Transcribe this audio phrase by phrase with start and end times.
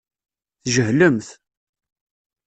[0.63, 1.27] Tjehlemt.